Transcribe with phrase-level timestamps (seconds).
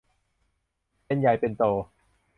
[1.05, 1.63] เป็นใหญ่เป็นโต